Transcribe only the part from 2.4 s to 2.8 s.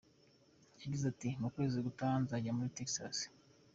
muri